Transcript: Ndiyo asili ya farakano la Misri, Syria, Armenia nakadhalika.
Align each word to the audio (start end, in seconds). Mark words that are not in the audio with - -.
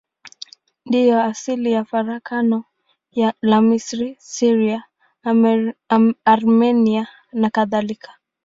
Ndiyo 0.85 1.21
asili 1.23 1.71
ya 1.71 1.83
farakano 1.91 2.63
la 3.41 3.59
Misri, 3.67 4.09
Syria, 4.19 4.83
Armenia 6.25 7.07
nakadhalika. 7.41 8.09